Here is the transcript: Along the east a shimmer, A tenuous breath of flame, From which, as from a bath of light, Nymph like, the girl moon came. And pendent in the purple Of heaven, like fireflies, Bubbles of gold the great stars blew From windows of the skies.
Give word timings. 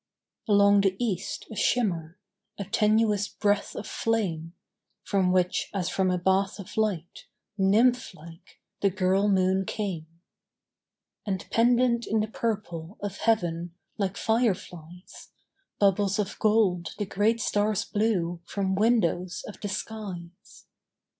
Along 0.47 0.81
the 0.81 0.95
east 0.97 1.45
a 1.51 1.55
shimmer, 1.55 2.17
A 2.57 2.63
tenuous 2.65 3.27
breath 3.27 3.75
of 3.75 3.85
flame, 3.85 4.55
From 5.03 5.31
which, 5.31 5.69
as 5.75 5.89
from 5.89 6.09
a 6.09 6.17
bath 6.17 6.57
of 6.57 6.75
light, 6.75 7.27
Nymph 7.55 8.15
like, 8.15 8.59
the 8.79 8.89
girl 8.89 9.29
moon 9.29 9.63
came. 9.63 10.07
And 11.23 11.47
pendent 11.51 12.07
in 12.07 12.19
the 12.19 12.27
purple 12.27 12.97
Of 12.99 13.17
heaven, 13.17 13.75
like 13.99 14.17
fireflies, 14.17 15.29
Bubbles 15.77 16.17
of 16.17 16.39
gold 16.39 16.95
the 16.97 17.05
great 17.05 17.39
stars 17.39 17.85
blew 17.85 18.41
From 18.45 18.73
windows 18.73 19.43
of 19.47 19.61
the 19.61 19.67
skies. 19.69 20.65